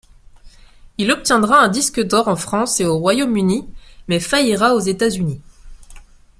[0.97, 3.69] Il obtiendra un disque d'or en France et au Royaume-Uni
[4.07, 5.41] mais faillira aux États-Unis.